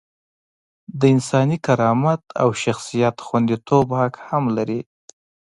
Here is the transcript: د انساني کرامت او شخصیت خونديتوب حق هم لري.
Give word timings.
د 0.99 1.01
انساني 1.13 1.57
کرامت 1.65 2.21
او 2.41 2.49
شخصیت 2.63 3.15
خونديتوب 3.25 3.87
حق 3.99 4.15
هم 4.27 4.43
لري. 4.57 4.81